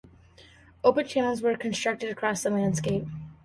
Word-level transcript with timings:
Open 0.83 1.05
channels 1.07 1.43
were 1.43 1.55
constructed 1.55 2.09
across 2.09 2.41
the 2.41 2.49
landscape. 2.49 3.05